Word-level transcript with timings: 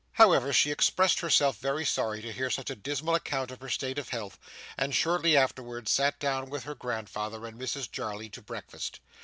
However, 0.13 0.51
she 0.51 0.71
expressed 0.71 1.19
herself 1.19 1.59
very 1.59 1.85
sorry 1.85 2.23
to 2.23 2.33
hear 2.33 2.49
such 2.49 2.71
a 2.71 2.75
dismal 2.75 3.13
account 3.13 3.51
of 3.51 3.61
her 3.61 3.69
state 3.69 3.99
of 3.99 4.09
health, 4.09 4.39
and 4.75 4.95
shortly 4.95 5.37
afterwards 5.37 5.91
sat 5.91 6.17
down 6.19 6.49
with 6.49 6.63
her 6.63 6.73
grandfather 6.73 7.45
and 7.45 7.61
Mrs 7.61 7.87
Jarley 7.91 8.27
to 8.31 8.41
breakfast. 8.41 8.99